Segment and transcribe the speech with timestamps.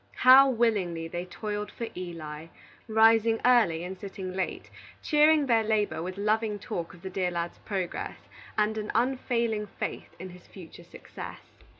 [0.25, 2.47] How willingly they toiled for Eli!
[2.87, 4.71] rising early and sitting late,
[5.03, 8.17] cheering their labor with loving talk of the dear lad's progress,
[8.57, 11.51] and an unfailing faith in his future success.